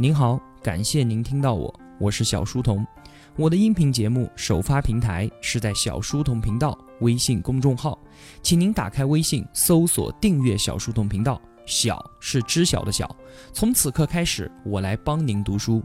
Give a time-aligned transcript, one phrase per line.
[0.00, 2.86] 您好，感谢您听到我，我是小书童。
[3.34, 7.98] 我的音频节目首发平台是在小书童频道微信公众号，
[8.40, 11.42] 请您打开微信搜索订阅小书童频道。
[11.66, 13.12] 小是知晓的小。
[13.52, 15.82] 从此刻开始，我来帮您读书。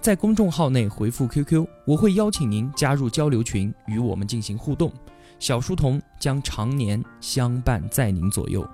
[0.00, 4.92] 在公众号内回复 QQ，我会邀请您加入交流群，与我们进行互动。
[5.40, 8.64] 小书童将常年相伴在您左右。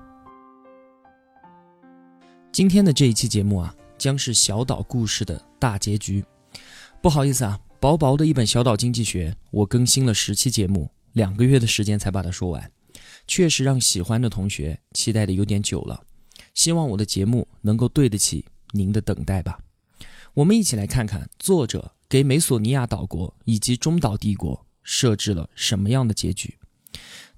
[2.52, 6.24] 今天的这一期节目啊，将是小岛故事的大结局。
[7.00, 12.68] 不好意思啊，薄薄的一本《小岛经济学》，我更新了十期节目，两个月的时间才把它说完，
[13.28, 16.02] 确实让喜欢的同学期待的有点久了。
[16.52, 19.56] 希望我的节目能够对得起您的等待吧。
[20.34, 26.58] 我们一起来看看作者给美索尼亚岛国以及中岛帝国设置了什么样的结局。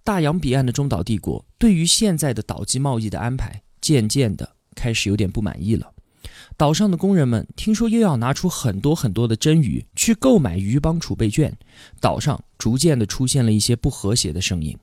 [0.03, 5.94] 大洋彼岸的中岛帝国对于现在的岛际贸易的安排，渐渐的开始有点不满意了。
[6.57, 11.56] 岛上的工人们听说又要拿出很多很多的真鱼去购买鱼帮储备券，
[12.00, 14.77] 岛上逐渐的出现了一些不和谐的声音。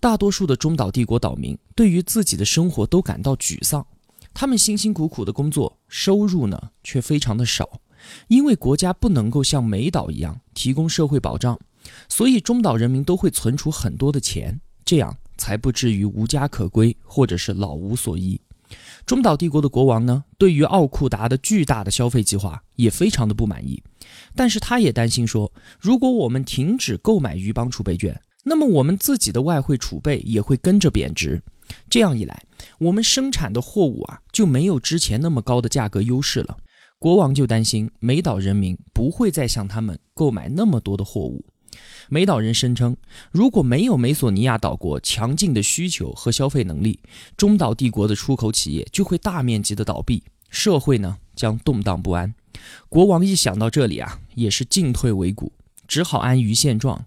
[0.00, 3.84] 大多数的中岛帝国岛民对于自己的生活都感到沮丧，
[4.32, 7.80] 他们辛辛苦苦的工作，收入呢却非常的少，
[8.28, 11.58] 因为国家不能够像美岛一样提供社会保障，
[12.08, 18.40] 所以中岛人民都会存储很多的钱，这样才不至于无家可归或者是老无所依。
[19.08, 23.82] 中岛帝国的国王呢，对于奥库达的巨大的消费计划也非常的不满意，
[24.36, 28.20] 但是他也担心说，如果我们停止购买鱼帮储备券。
[28.44, 31.42] 那么我们自己的外汇储备也会跟着贬值，
[31.88, 32.42] 这样一来，
[32.78, 36.58] 我们生产的货物啊就没有之前那么高的价格优势了。
[36.98, 41.42] 国王就担心美岛人民不会再向他们购买那么多的货物。
[42.08, 42.96] 美岛人声称，
[43.30, 47.00] 如果没有美索尼亚岛国强劲的需求和消费能力，
[47.36, 52.34] 中岛帝国的出口企业就会大面积的倒闭，社会呢将动荡不安。
[52.88, 55.52] 国王一想到这里啊，也是进退维谷，
[55.86, 57.04] 只好安于现状。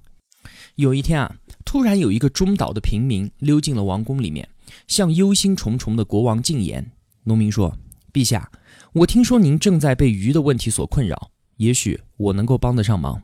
[0.76, 1.36] 有一天啊，
[1.66, 4.48] 突然有一个中岛的平民溜进了王宫里面，
[4.88, 6.92] 向忧心忡忡的国王进言。
[7.24, 7.78] 农民说
[8.14, 8.52] ：“陛下，
[8.94, 13.22] 我听说您正在被鱼的问题所困扰，也许我能够帮得上忙。”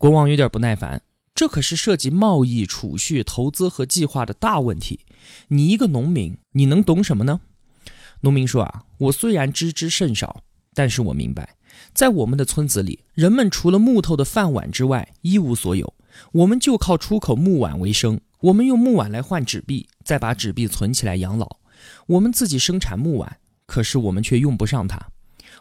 [0.00, 1.02] 国王有点不耐烦，
[1.34, 5.00] 这可是涉及贸易、储蓄、投资和计划的大问题。
[5.48, 7.42] 你一个农民，你能懂什么呢？
[8.22, 11.54] 农民说：“啊，我虽然知之甚少，但是我明白，
[11.92, 15.92] 在我们的村子里，人们除了木头的饭碗之外，一无所有。”
[16.32, 21.58] 我们就靠出口木碗为生，我们用木碗来换纸币，再把纸币存起来养老。
[22.06, 23.36] 我们自己生产木碗，
[23.66, 24.98] 可是我们却用不上它。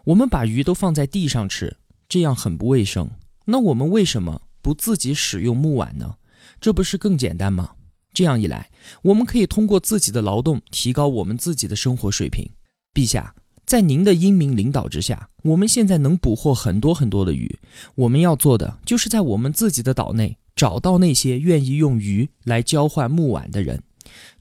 [0.05, 1.75] 我们把鱼都放在地上吃，
[2.07, 3.11] 这样很不卫生。
[3.49, 6.15] 那我们为什么不自己使用木碗呢？
[6.61, 7.71] 这不是更简单吗？
[8.13, 8.69] 这样一来，
[9.01, 12.49] 我们可以通过自己的劳动提高我们自己的生活水平。
[12.93, 13.33] 陛下。
[13.65, 17.59] 在您的英明领导之下，我们现在能捕获很多很多的鱼。
[17.93, 23.83] 我们要做的就是在我们自己的岛内找到那些愿意用鱼来交换木碗的人。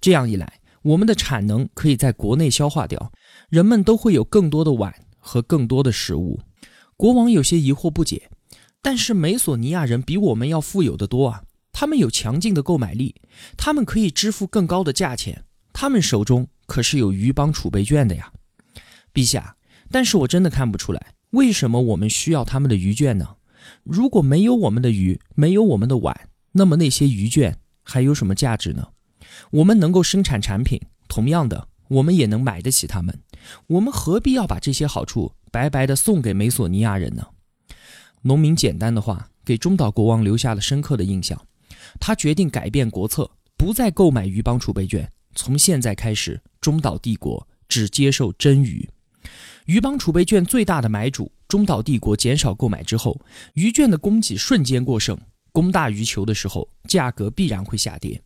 [0.01, 3.13] 这样一来，我们的产能可以在国内消化掉，
[3.51, 6.41] 人们都会有更多的碗和更多的食物。
[6.97, 8.31] 国王有些疑惑不解，
[8.83, 11.43] 但是美索尼亚人比我们要富有的多啊！
[11.73, 13.15] 他们有强劲的购买力，
[13.57, 18.33] 他们可以支付更高的价钱，他们手中可是有鱼帮储备券的呀。
[19.13, 19.57] 陛下，
[19.91, 23.37] 但是我真的看不出来，为什么我们需要他们的鱼券呢？
[23.85, 28.89] 如果没有我们的鱼，没有我们的碗，那么那些鱼券还有什么价值呢？
[29.51, 33.21] 我们能够生产产品，同样的，我们也能买得起他们。
[33.67, 37.27] 我们何必要把这些好处白白的送给美索尼亚人呢？
[38.23, 41.41] 农民简单的话给中岛国王留下了深刻的印象。
[42.01, 45.11] 他决定改变国策，不再购买鱼帮储备券。
[45.35, 48.89] 从现在开始，中岛帝国只接受真鱼。
[49.67, 53.21] 鱼帮储备券最大的买主中岛帝国减少购买之后，
[53.55, 55.19] 鱼券的供给瞬间过剩，
[55.53, 58.21] 供大于求的时候，价格必然会下跌。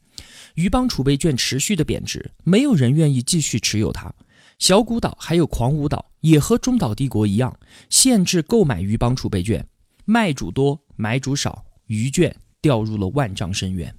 [0.55, 4.13] 鱼帮储备券持续的贬值，没有人愿意继续持有它。
[4.59, 7.59] 小谷岛还有狂舞岛也和中岛帝国一样，
[7.91, 9.67] 限制购买鱼帮储备券，
[10.05, 13.95] 卖主多，买主少，鱼券掉入了万丈深渊。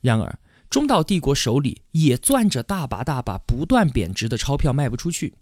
[0.00, 0.38] 然而，
[0.70, 5.34] 中岛帝国手里也攥着大把大把不断贬值的钞票，卖不出去。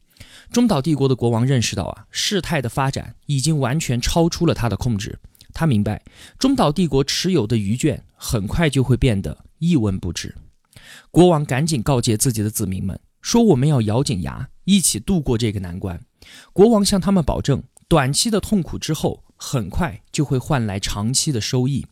[0.51, 5.19] 中岛帝国的国王认识到啊，事态的发展已经完全超出了他的控制。
[5.53, 6.03] 他明白，
[6.39, 10.35] 中岛帝国持有的鱼券很快就会变得一文不值。
[11.11, 16.01] 国王赶紧告诫自己的子民们说：“我们要咬紧牙，一起度过这个难关。”
[16.53, 21.87] 国王向他们保证，短期的痛苦之后，很快就会换来长期的收益。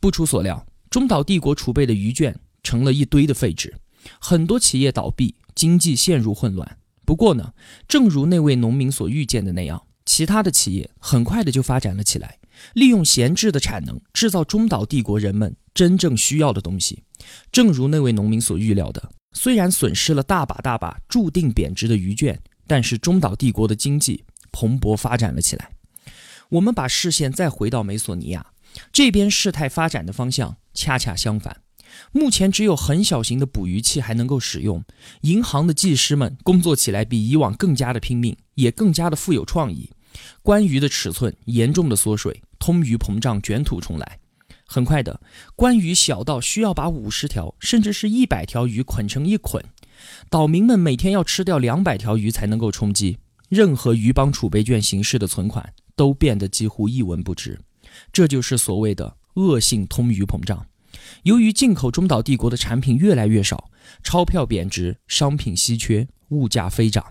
[0.00, 3.74] 不出所料，中岛帝国储备的鱼券成了一堆的废纸，
[4.20, 6.78] 很多企业倒闭，经济陷入混乱。
[7.06, 7.52] 不过呢，
[7.88, 12.38] 正如那位农民所预见的那样，其他的企业很快的就发展了起来，
[12.74, 17.02] 利用闲置的产能制造中岛帝国人们真正需要的东西。
[17.50, 25.70] 正如那位农民所预料的，虽然损失了大把大把注定贬值的鱼券，但是中岛帝国的经济蓬勃发展了起来。
[26.54, 28.46] 我们把视线再回到美索尼亚
[28.92, 31.60] 这边，事态发展的方向恰恰相反。
[32.12, 34.84] 目前只有很小型的捕鱼器还能够使用，
[35.22, 39.90] 银行的技师们工作起来比以往更加的拼命，也更加的富有创意。
[40.42, 44.18] 关鱼的尺寸严重的缩水，通鱼膨胀，卷土重来。
[44.66, 45.20] 很快的，
[45.56, 49.64] 关鱼小到需要把五十条甚至是一百条鱼捆成一捆，
[50.30, 53.18] 岛民们每天要吃掉两百条鱼才能够充饥，
[53.48, 57.60] 任何鱼帮储备券形式的存款都变得几乎一文不值。
[58.12, 60.66] 这就是所谓的恶性通鱼膨胀。
[61.24, 63.70] 由于进口中岛帝国的产品越来越少，
[64.02, 67.04] 钞票贬值，商品稀缺，物价飞涨。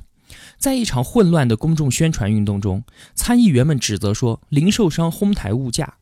[0.57, 2.83] 在一场混乱的公众宣传运动中，
[3.13, 5.97] 参议员们指责说零售商哄抬物价。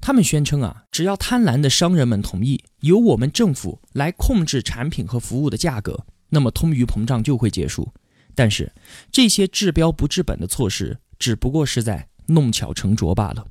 [0.00, 7.92] 他们宣称啊，只要贪婪的商人们同意由我们政府来控制产品和服务的价格，那么通鱼膨胀就会结束。
[8.34, 8.72] 但是
[9.12, 13.46] 这些治标不治本的措施，只不过是在弄巧成拙罢了。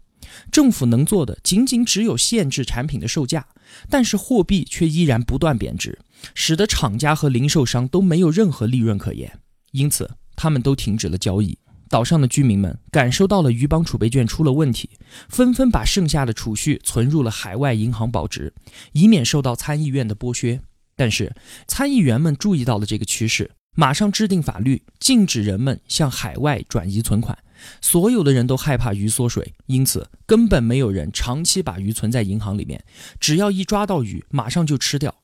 [0.52, 3.48] 政府能做的仅仅只有限制产品的售价，
[3.90, 5.98] 但是货币却依然不断贬值，
[6.34, 9.40] 使得厂家和零售商都没有任何利润可言，
[9.72, 11.58] 因此他们都停止了交易。
[11.88, 14.90] 岛上的居民们感受到了鱼帮储备券出了问题，
[15.30, 18.54] 纷纷把剩下的储蓄存入了海外银行保值，
[18.92, 20.60] 以免受到参议院的剥削。
[20.98, 21.34] 但是
[21.68, 27.38] 参议员们注意到了这个趋势，马上制定法律，禁止人们向海外转移存款。
[27.82, 32.84] 所有的人都害怕鱼缩水，因此根本没有人长期把鱼存在银行里面。
[33.20, 35.24] 只要一抓到鱼，马上就吃掉。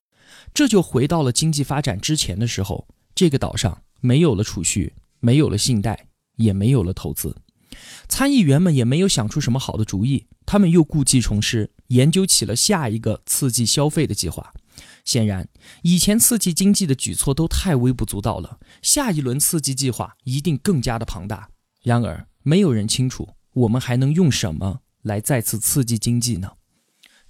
[0.54, 6.08] 这就回到了经济发展之前的时候，这个岛上没有了储蓄，没有了信贷，
[6.38, 7.36] 也没有了投资。
[8.10, 14.52] 参议员们也没有想出什么好的主意，他们又故技重施，研究起了下一个刺激消费的计划。
[15.06, 15.48] 显然，
[15.84, 21.50] 以前刺激经济的举措都太微不足道了，下一轮刺激计划一定更加的庞大。
[21.82, 26.54] 然而，没有人清楚我们还能用什么来再次刺激经济呢？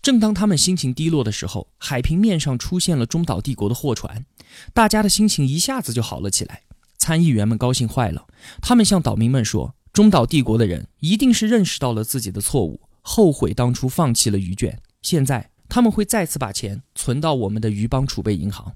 [0.02, 4.26] 正当他们心情低落的时候，海平面上出现了中岛帝国的货船，
[4.74, 6.64] 大家的心情一下子就好了起来。
[6.98, 8.28] 参议员们高兴坏了，
[8.62, 18.76] 他们向岛民们说：“中岛帝国的人一定是认识到了自己的错误，后悔当初放弃了鱼卷，现在他们会再次把钱存到我们的鱼帮储备银行。”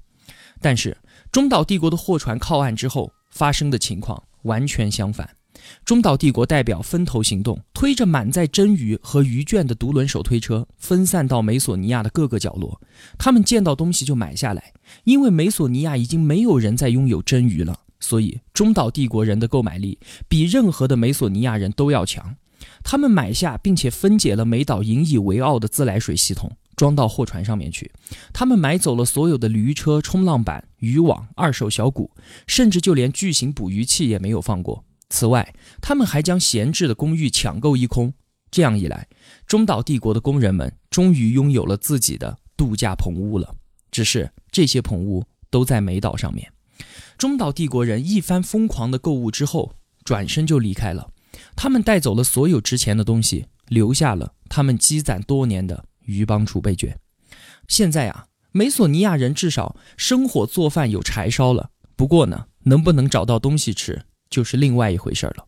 [0.60, 0.96] 但是，
[1.30, 5.36] 中岛帝国的货船靠岸之后发生的情况完全相反。
[5.84, 12.80] 中岛帝国代表分头行动，推着满载真鱼和鱼卷的独轮手推车，分散到美索尼亚的各个角落。
[13.18, 14.72] 他们见到东西就买下来，
[15.04, 19.98] 因为美索尼亚已经没有人再拥有真鱼了，所以中岛帝国人的购买力
[20.28, 22.36] 比任何的美索尼亚人都要强。
[22.82, 27.90] 他们买下并且分解了美岛引以为傲的自来水系统，装到货船上面去。
[28.32, 32.10] 他们买走了所有的驴车、冲浪板、渔网、二手小鼓，
[32.46, 34.84] 甚至就连巨型捕鱼器也没有放过。
[35.08, 38.12] 此外，他们还将闲置的公寓抢购一空。
[38.50, 39.08] 这样一来，
[39.46, 43.54] 中岛帝国的工人们终于拥有了自己的度假棚屋了。
[43.90, 46.52] 只是这些棚屋都在美岛上面。
[47.18, 49.74] 中岛帝国人一番疯狂的购物之后，
[50.04, 51.10] 转身就离开了。
[51.54, 56.98] 他们带走了所有值钱的东西，留下了他们积攒多年的鱼帮储备券。
[57.68, 61.70] 现在啊，美索尼亚人至少生火做饭有柴烧了。
[61.96, 64.05] 不过呢，能不能找到东西吃？
[64.30, 65.46] 就是另外一回事了。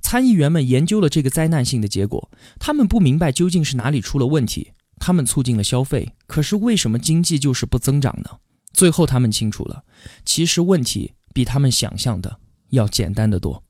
[0.00, 4.72] 参议员们研究了这个灾难性的结果，他们不明白究竟是哪里出了问题。
[4.98, 8.38] 他们促进了消费，可是为什么经济就是不增长呢？
[8.72, 9.84] 最后他们清楚了，
[10.24, 12.38] 其实问题比他们想象的
[12.70, 13.64] 要简单的多。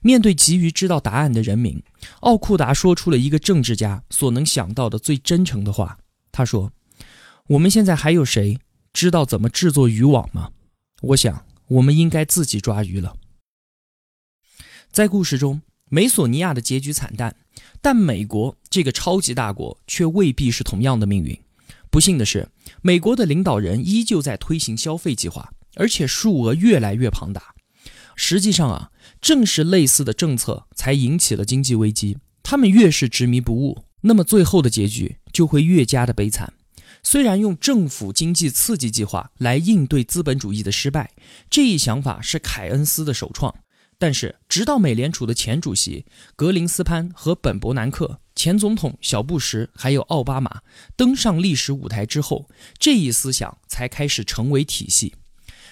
[0.00, 1.82] 面对急于知道答案的人民，
[2.20, 5.98] 奥库达说出了一个政治家所能想到的最真诚的话。
[6.32, 6.72] 他说
[7.48, 8.58] ：“我们现在还有谁
[8.92, 10.50] 知道怎么制作渔网吗？
[11.00, 13.16] 我想，我们应该自己抓鱼了。”
[14.94, 15.60] 在故事中，
[15.90, 17.34] 美索尼亚的结局惨淡，
[17.82, 21.36] 但美国这个超级大国却未必是同样的命运。
[21.90, 22.48] 不幸的是，
[22.80, 27.56] 美国的领导人依旧在推行消费计划，而且数额越来越庞大。
[28.14, 32.18] 实际上啊，正是类似的政策才引起了经济危机。
[32.44, 36.52] 他们越是执迷不悟，那么最后的结局就会越加的悲惨。
[37.02, 41.10] 虽然用政府经济刺激计划来应对资本主义的失败，
[41.50, 43.52] 这一想法是凯恩斯的首创。
[43.98, 46.04] 但是，直到美联储的前主席
[46.36, 50.60] 格林斯潘和本伯南克、前总统小布什还有奥巴马
[50.96, 52.48] 登上历史舞台之后，
[52.78, 55.14] 这一思想才开始成为体系。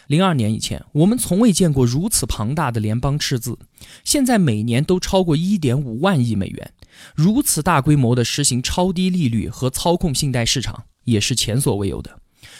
[0.06, 3.58] 零二年以前，我们从未见过如此庞大的联邦赤字，
[4.04, 6.72] 现在每年都超过一点五万亿美元。
[7.14, 12.18] 如此大规模的实行超低利率和操控信贷市场，也是前所未有的。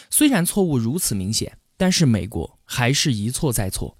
[0.09, 3.97] 虽然错误如此明显，但是美国还是一错再错。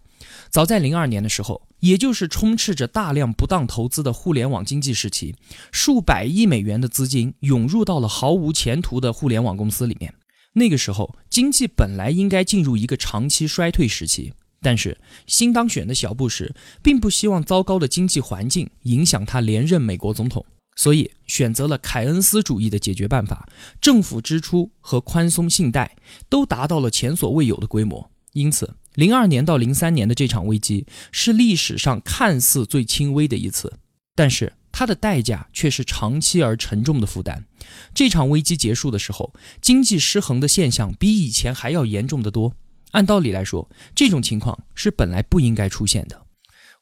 [0.53, 5.33] 早在零二年的时候，也就是充斥着大量不当投资的互联网经济时期，
[5.71, 10.13] 数百亿美元的资金涌入到了毫无前途的互联网公司里面。
[10.53, 14.31] 那个时候，经济本来应该进入一个长期衰退时期，
[14.61, 14.95] 但是
[15.25, 20.45] 新当选的小布什并不希望糟糕的经济环境影响他连任美国总统，
[20.75, 23.49] 所以选择了凯恩斯主义的解决办法，
[23.81, 25.97] 政府支出和宽松信贷
[26.29, 28.11] 都达到了前所未有的规模。
[28.33, 33.73] 因此，零二年到零三年的这场危机是历史上看似最轻微的一次，
[34.15, 34.53] 但是。
[34.75, 37.45] 它的代价却是长期而沉重的负担。
[37.93, 39.31] 这场危机结束的时候，
[39.61, 42.55] 经济失衡的现象比以前还要严重的多。
[42.93, 46.25] 按道理来说，这种情况是本来不应该出现的。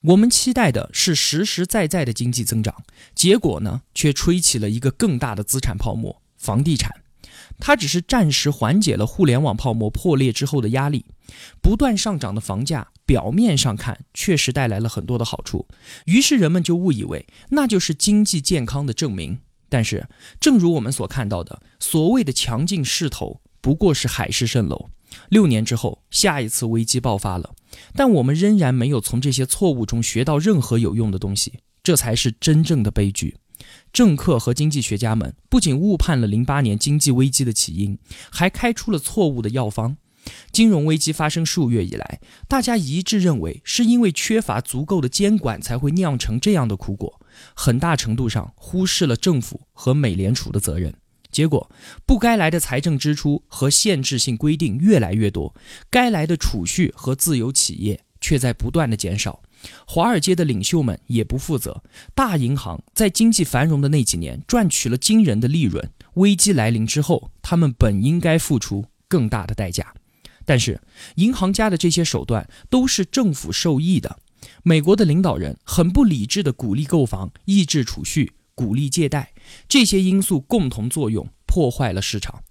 [0.04, 2.74] 我们期待的是实实在在的经济增长，
[3.14, 6.96] 结果呢，却吹起了一个更大的资产泡沫——房地产。
[7.60, 11.06] 它只是暂时缓解了互联网泡沫破裂之后的压力，
[11.62, 15.68] 不断上涨的房价表面上看确实带来了很多的好处，
[16.06, 19.40] 于是人们就误以为那就是经济健康的证明。
[19.70, 20.10] 但是，
[20.40, 24.90] 正如我们所看到的，所谓的强劲势头不过是海市蜃楼。
[25.30, 27.54] 六年之后，下一次危机爆发了，
[27.96, 33.38] 但我们仍然没有从这些错误中学到任何有用的东西，这才是真正的悲剧。
[33.94, 37.98] 政客和经济学家们不仅误判了零八年经济危机的起因，
[38.30, 39.98] 还开出了错误的药方。
[40.52, 47.20] 金融危机发生数月以来，大家一致认为是因为缺乏足够的监管才会酿成这样的苦果，
[47.56, 50.94] 很大程度上忽视了政府和美联储的责任。
[51.32, 51.72] 结果，
[52.06, 55.56] 不该来的财政支出和限制性规定越来越多，
[55.90, 59.42] 该来的储蓄和自由企业却在不断的减少。
[59.88, 61.82] 华尔街的领袖们也不负责，
[62.14, 69.94] 大银行在经济繁荣的那几年赚取了惊人的利润，危机来临之后，他们本应该付出更大的代价。
[70.46, 70.82] 但是，
[71.16, 74.20] 银行家的这些手段都是政府受益的。
[74.64, 79.34] 美国的领导人很不理智地鼓励购房、抑制储蓄、鼓励借贷，
[79.68, 82.44] 这些因素共同作用破坏了市场。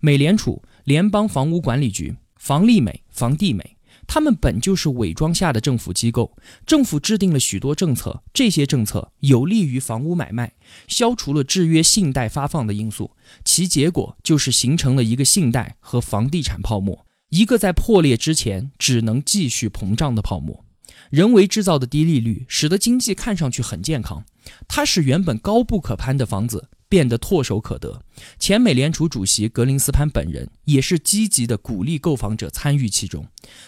[0.00, 3.76] 美联储、联邦房屋管理局、房利美、房地美。
[4.06, 10.54] 他们本就是伪装下的政府机构，政府制定了许多政策，这些政策有利于房屋买卖，
[10.86, 13.10] 消除了制约信贷发放的因素，
[13.44, 20.64] 其结果就是形成了一个信贷和房地产泡沫，一个在破裂之前只能继续膨胀的泡沫。
[21.10, 24.24] 人为制造的低利率使得经济看上去很健康，
[24.66, 26.68] 它使原本高不可攀的房子。
[26.88, 28.02] 变得唾手可得。
[28.38, 33.26] 前美联储主席格林斯潘本人也是积极的鼓励购房者参与其中。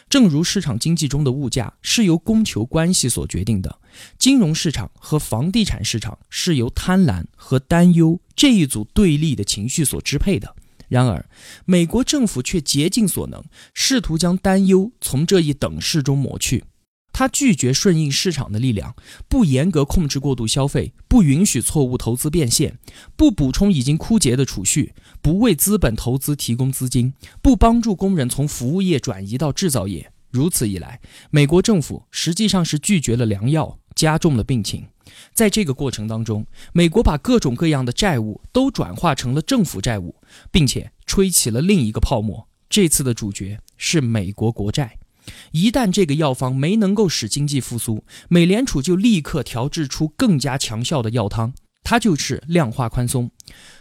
[0.09, 3.79] 正如市场经济中的物价是由供求关系所决定的，
[4.19, 10.57] 金融市场和房地产市场是由贪婪和担忧这一组对立的情绪所支配的。
[10.91, 11.25] 然而，
[11.65, 13.43] 美国政府却竭尽所能，
[13.73, 16.65] 试图将担忧从这一等式中抹去。
[17.13, 18.95] 他拒绝顺应市场的力量，
[19.29, 22.79] 不严格控制过度消费，不允许错误投资变现，
[23.17, 30.13] 不补充已经枯竭的储蓄，不为资本投资提供资金，不帮助工人从服务业转移到制造业。
[30.31, 34.87] 如此一来，美国政府实际上是拒绝了良药，加重了病情。
[35.35, 40.15] 在这个过程当中，美国把各种各样的债务都转化成了政府债务，
[40.51, 42.49] 并且吹起了另一个泡沫。
[42.71, 44.97] 这次的主角是美国国债。
[45.51, 51.53] 一旦这个药方没能够使经济复苏，美联储就立刻调制出更加强效的药汤，
[51.85, 53.31] 它就是量化宽松。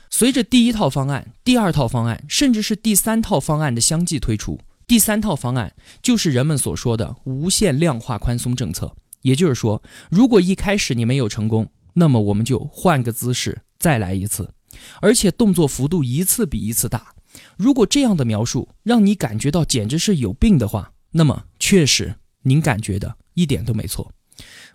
[0.09, 8.93] 随着第一套方案、第二套方案，甚至是第三套方案的相继推出，第三套方案就是人们所说的无限量化宽松政策。
[9.21, 14.53] 也就是说，如果一开始你没有成功，那么我们就换个姿势再来一次，
[15.01, 17.13] 而且动作幅度一次比一次大。
[17.57, 24.11] 如果这样的描述让你感觉到简直是有病的话，那么，确实，您感觉的一点都没错。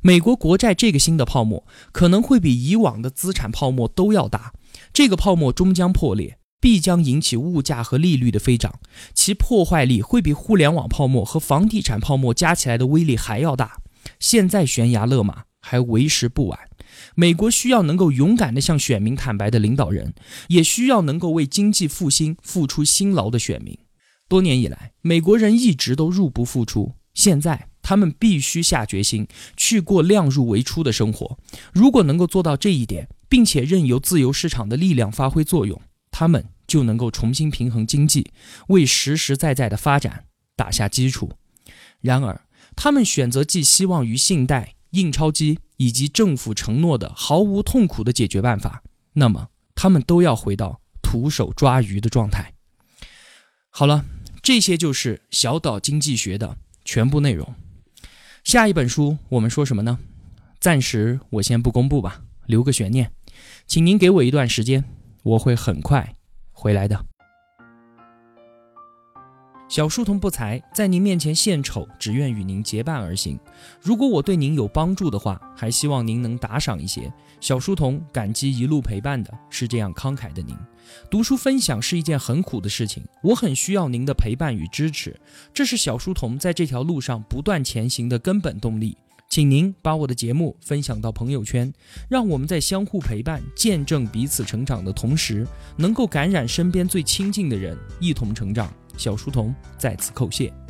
[0.03, 4.53] 美国国债这个新的泡沫可能会比以往的资产泡沫都要大。
[4.93, 8.79] 这个泡沫终将破裂，必将引起物价和利率的飞涨，
[9.15, 13.79] 其破坏力会比互联网泡沫和房地产泡沫加起来的威力还要大。
[14.19, 16.59] 现在悬崖勒马还为时不晚。
[17.15, 20.15] 美国需要能够勇敢地向选民坦白的领导人，
[20.49, 23.79] 也需要能够为经济复兴付出辛劳的选民。
[24.29, 26.95] 多年以来，美国人一直都入不敷出。
[27.13, 31.39] 现在，他们必须下决心去过量入为出的生活。
[31.73, 35.81] 如果能够做到这一点，并且任由自由市场的力量发挥作用，
[36.11, 38.33] 他们就能够重新平衡经济，
[38.69, 40.25] 为实实在在的发展
[40.57, 41.31] 打下基础。
[42.01, 42.41] 然而，
[42.77, 48.83] 他们选择寄希望于信贷、印钞机以及政府承诺的毫无痛苦的解决办法，
[49.15, 52.53] 那么他们都要回到徒手抓鱼的状态。
[53.71, 54.05] 好了，
[54.43, 57.55] 这些就是小岛经济学的全部内容。
[58.45, 59.99] 下一本书我们说什么呢？
[60.61, 63.11] 暂时我先不公布吧，留个悬念，
[63.67, 64.85] 请您给我一段时间，
[65.23, 66.15] 我会很快
[66.53, 67.07] 回来的。
[69.75, 73.37] 小书童不才，在您面前献丑，只愿与您结伴而行。
[73.83, 77.13] 如果我对您有帮助的话，还希望您能打赏一些。
[77.41, 80.57] 小书童感激一路陪伴的是这样慷慨的您。
[81.11, 85.21] 读书分享是一件很苦的事情，我很需要您的陪伴与支持，
[85.53, 88.97] 这是小书童在这条路上不断前行的根本动力。
[89.29, 91.75] 请您把我的节目分享到朋友圈，
[92.09, 95.45] 让我们在相互陪伴、见证彼此成长的同时，
[95.77, 98.73] 能够感染身边最亲近的人，一同成长。
[98.97, 100.64] 小书童在此叩谢。